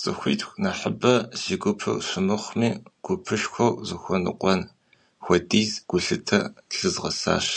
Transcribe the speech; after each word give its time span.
ЦӀыхуитху 0.00 0.56
нэхъыбэ 0.62 1.14
си 1.40 1.54
гупыр 1.62 1.96
щымыхъуми, 2.08 2.70
гупышхуэр 3.04 3.74
зыхуэныкъуэн 3.86 4.60
хуэдиз 5.24 5.70
гулъытэ 5.88 6.38
лъызгъэсащ. 6.76 7.48